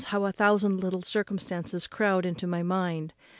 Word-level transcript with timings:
how 0.07 0.25
a 0.25 0.31
thousand 0.31 0.79
little 0.79 1.03
circumstances 1.03 1.85
crowd 1.85 2.25
into 2.25 2.47
my 2.47 2.63
mind! 2.63 3.13